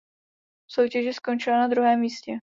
[0.69, 2.39] V soutěži skončila na druhém místě.